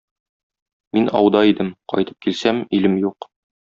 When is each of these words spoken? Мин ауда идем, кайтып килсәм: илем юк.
Мин 0.99 1.13
ауда 1.21 1.43
идем, 1.51 1.71
кайтып 1.95 2.29
килсәм: 2.29 2.67
илем 2.81 3.01
юк. 3.09 3.35